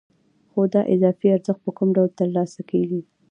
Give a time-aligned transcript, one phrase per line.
[0.51, 3.01] خو دا اضافي ارزښت په کوم ډول ترلاسه کېږي